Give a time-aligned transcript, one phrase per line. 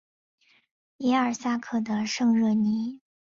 [0.97, 3.01] 耶尔萨克的圣热尼。